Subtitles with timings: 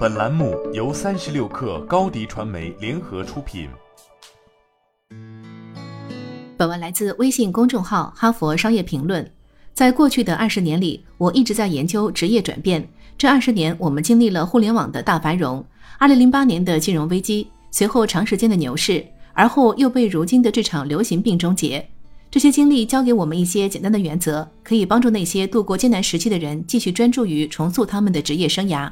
[0.00, 3.68] 本栏目由三十六氪高低传媒联合出品。
[6.56, 9.22] 本文来自微信公众号《哈佛商业评论》。
[9.74, 12.88] 在过去的二十年里，我一直在研究职业转变。
[13.18, 15.62] 这二十年，我们经历了互联网的大繁荣，
[15.98, 21.86] 二零零八年的金融危机，随后长时间的牛市，而后又被如今的这场流行病终结。
[22.30, 28.90] 这些经历教给我们一些简单的原则，可以帮助那些度过艰难时期的人继续专注于重塑他们的职业生涯。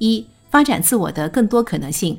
[0.00, 2.16] 一发展自我的更多可能性。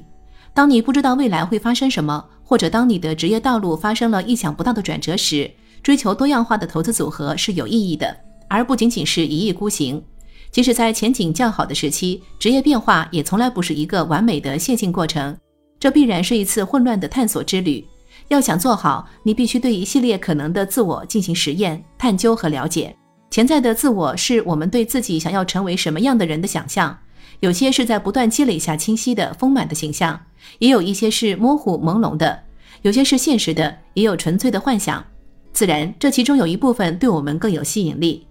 [0.53, 5.49] 当你不知道未来会发生什么，或者当你的职业道路发生了意想不到的转折时，
[5.81, 8.13] 追求多样化的投资组合是有意义的，
[8.49, 10.03] 而不仅仅是一意孤行。
[10.52, 15.38] 即使在前景较好的时期，职业变化也从来不是一个完美的线性过程，
[15.79, 17.88] 这必然是一次混乱的探索之旅。
[18.27, 22.93] 要想做好，你必须对一系列可能的自我进行实验、探究和了解。
[23.31, 26.98] 潜在的自我是我们对自己想要成为什么样的人的想象。
[27.41, 30.20] 有些是在不断积累下清晰的、丰满的形象，
[30.59, 32.40] 也有一些是模糊朦胧的；
[32.82, 35.04] 有些是现实的，也有纯粹的幻想。
[35.51, 38.26] 自然，这其中有一部分对我们更有吸引力。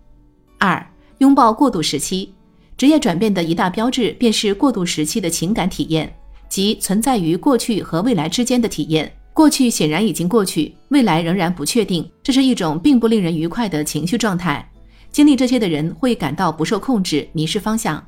[0.58, 0.84] 二、
[1.18, 2.32] 拥抱过渡时期，
[2.76, 6.14] 职业转变的一大标志便是过渡时期的情感体验，
[6.48, 9.10] 即存在于过去和未来之间的体验。
[9.32, 14.70] 过去显然已经过去，未来仍然不确定，这是一种并不令人愉快的情绪状态。
[15.10, 18.04] 经历这些的人会感到不受控制，迷失方向。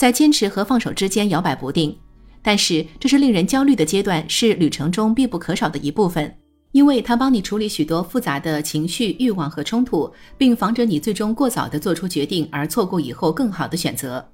[0.00, 1.94] 在坚持和放手之间摇摆不定，
[2.40, 6.34] 但是这是令人焦虑的阶段，是旅程中必不可少的一部分，
[6.72, 14.26] 因为它帮你处理许多复杂的情绪、欲望和冲突，并防止你最终过早地做出决定而错过以后更好的选择。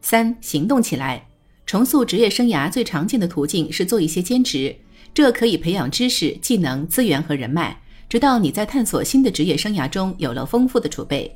[0.00, 1.22] 三、行动起来，
[1.66, 4.74] 重塑职业生涯最常见的途径是做一些兼职，
[5.12, 11.30] 这可以培养知识、技能、资源和人脉，直到你在探索新的职业生涯中有了丰富的储备。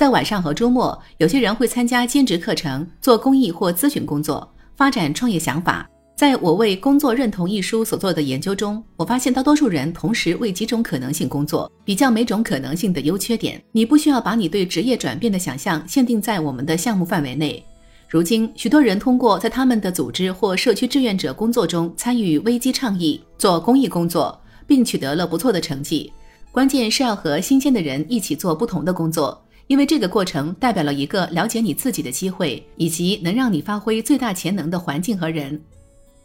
[0.00, 5.86] 在晚上和周末，有些人会参加兼职课程，做公益或咨询工作，发展创业想法。
[6.16, 13.62] 在我为《工作认同》一书所做的研究中，我发现大多数人同时为几种可能性工作，比较每种可能性的优缺点。
[13.72, 17.62] 你不需要把你对职业转变的想象限定在我们的项目范围内。
[18.08, 26.10] 如今，许多人通过在他们的组织或社区志愿者工作中参与危机倡议、做公益工作，并取得了不错的成绩。
[26.50, 29.38] 关键是要和新鲜的人一起做不同的工作。
[29.70, 35.62] 因为这个过程代表了一个了解你自己的机会，以及能让你发挥最大潜能的环境和人。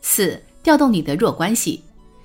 [0.02, 1.84] 四、调动你的弱关系，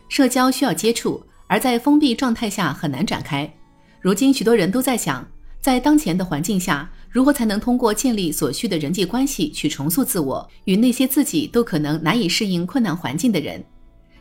[0.08, 3.52] 社交需要接触，而在封闭状态下很难展开。
[4.00, 5.28] 如今，许多人都在想，
[5.60, 13.62] 在当前的环境下，如何才能通过建立所需的人际关系去重塑自我，与那些自己都可能难以适应困难环境的人。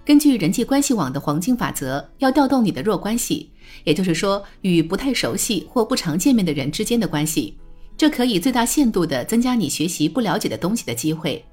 [0.06, 3.52] 根据人际关系网的黄金法则，要调动你的弱关系，
[3.84, 7.58] 也就是说，与不太熟悉或不常见面的人之间的关系，
[7.96, 11.44] 这可以最大限度地增加你学习不了解的东西的机会。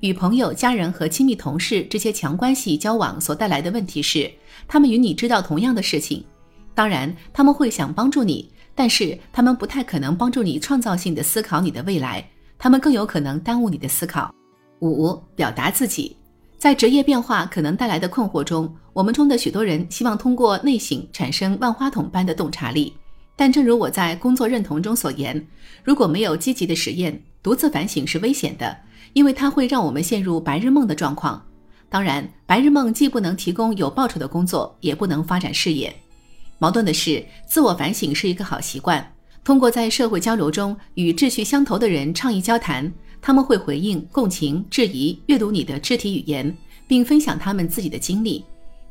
[0.00, 4.30] 与朋友、家人和亲密同事这些强关系交往所带来的问题是，
[4.68, 6.22] 他们与你知道同样的事情，
[6.74, 14.34] 当然他们会想帮助你，但是他们不太可能帮助你创造性的思考你的未来，他们更有可能耽误你的思考。
[14.80, 16.16] 五、表达自己。
[16.62, 22.94] 在职业变化可能带来的困惑中，我们中的许多人希望通过内省产生万花筒般的洞察力。
[23.34, 25.44] 但正如我在工作认同中所言，
[25.82, 28.76] 如果没有积极的实验，独自反省是危险的，
[29.12, 31.44] 因为它会让我们陷入白日梦的状况。
[31.88, 35.92] 当然，白日梦既不能提供有报酬的工作，也不能发展事业。
[36.60, 39.04] 矛盾的是，自我反省是一个好习惯。
[39.42, 42.92] 通过在社会交流中与志趣相投的人畅意交谈。
[43.22, 46.54] 他们会回应、共情、质疑、阅读你的肢体语言，
[46.88, 48.44] 并分享他们自己的经历。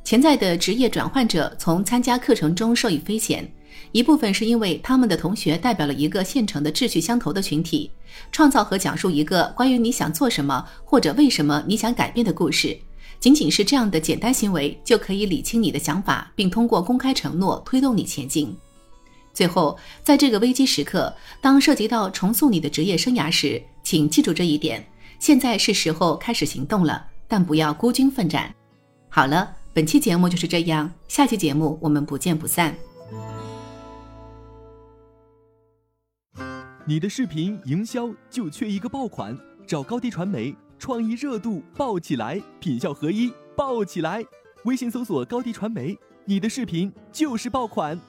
[0.06, 3.46] 潜在的职业转换者从参加课程中受益匪浅，
[3.91, 7.91] 一部分是因为他们的同学代表了一个现成的志趣相投的群体，
[8.31, 12.75] 创造和讲述一个关于你想做什么或者为什么你想改变的故事。
[13.20, 18.56] 仅仅是这样的简单行为就可以理清你的想法，并通过公开承诺推动你前进。
[19.34, 24.86] 最后，在这个危机时刻，当涉及到重塑你的职业生涯时，请记住这一点：
[25.19, 28.53] 现在是时候开始行动了，但不要孤军奋战。
[29.09, 32.76] 好了，本期节目就是这样，下期节目我们不见不散。
[36.85, 44.26] 你的视频营销就缺一个爆款，找高低传媒，创意热度爆起来，品效合一爆起来。
[44.66, 48.00] 微信搜索高低传媒，你的视频就是爆款。